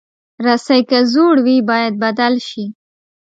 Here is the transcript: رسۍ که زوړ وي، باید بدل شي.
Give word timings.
رسۍ 0.45 0.81
که 0.89 0.99
زوړ 1.13 1.35
وي، 1.45 1.57
باید 1.69 1.93
بدل 2.03 2.33
شي. 2.47 2.65